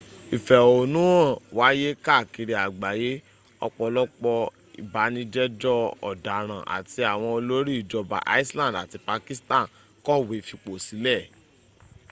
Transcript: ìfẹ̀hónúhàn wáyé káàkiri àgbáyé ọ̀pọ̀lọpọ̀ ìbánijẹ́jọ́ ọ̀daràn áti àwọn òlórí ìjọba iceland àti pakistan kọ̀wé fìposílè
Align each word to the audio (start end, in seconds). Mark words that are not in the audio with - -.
ìfẹ̀hónúhàn 0.35 1.31
wáyé 1.57 1.89
káàkiri 2.05 2.53
àgbáyé 2.65 3.11
ọ̀pọ̀lọpọ̀ 3.65 4.37
ìbánijẹ́jọ́ 4.81 5.79
ọ̀daràn 6.09 6.65
áti 6.75 6.99
àwọn 7.11 7.29
òlórí 7.37 7.73
ìjọba 7.81 8.17
iceland 8.39 8.75
àti 8.83 8.97
pakistan 9.07 9.63
kọ̀wé 10.05 10.35
fìposílè 10.47 11.15